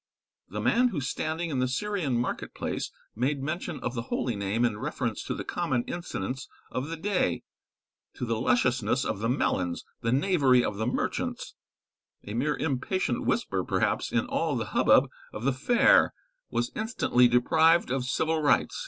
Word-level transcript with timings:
The 0.49 0.61
man 0.61 0.87
who 0.87 0.99
standing 0.99 1.51
in 1.51 1.59
the 1.59 1.67
Syrian 1.67 2.17
market 2.19 2.55
place 2.55 2.91
made 3.15 3.43
mention 3.43 3.79
of 3.81 3.93
the 3.93 4.01
holy 4.09 4.35
name 4.35 4.65
in 4.65 4.79
reference 4.79 5.23
to 5.25 5.35
the 5.35 5.43
common 5.43 5.83
incidents 5.83 6.49
of 6.71 6.87
the 6.87 6.97
day 6.97 7.43
to 8.15 8.25
the 8.25 8.41
lusciousness 8.41 9.05
of 9.05 9.19
the 9.19 9.29
melons, 9.29 9.85
the 10.01 10.11
knavery 10.11 10.63
of 10.65 10.77
the 10.77 10.87
merchants 10.87 11.53
a 12.23 12.33
mere 12.33 12.57
impatient 12.57 13.27
whisper, 13.27 13.63
perhaps, 13.63 14.11
in 14.11 14.25
all 14.25 14.55
the 14.55 14.65
hubbub 14.73 15.07
of 15.33 15.43
the 15.43 15.53
fair, 15.53 16.15
was 16.49 16.71
instantly 16.75 17.27
deprived 17.27 17.91
of 17.91 18.05
civil 18.05 18.41
rights. 18.41 18.75